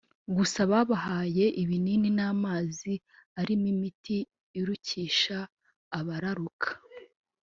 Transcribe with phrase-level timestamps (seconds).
[0.35, 2.93] gusa babahaye ibinini n’amazi
[3.39, 4.17] arimo imiti
[4.59, 5.37] irukisha
[5.99, 6.69] abararuka